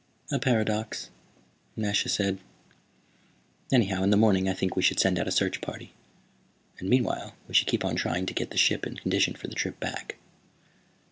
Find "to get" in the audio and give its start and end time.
8.25-8.49